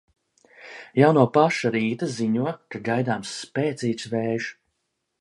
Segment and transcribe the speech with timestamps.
[0.99, 4.53] Jau no paša rīta ziņo, ka gaidāms spēcīgs vējš.